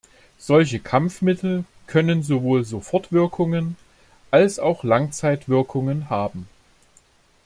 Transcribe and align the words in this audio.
Solche 0.39 0.79
Kampfmittel 0.79 1.63
können 1.85 2.23
sowohl 2.23 2.65
Sofortwirkungen 2.65 3.77
als 4.31 4.57
auch 4.57 4.83
Langzeitwirkungen 4.83 6.09
haben. 6.09 6.47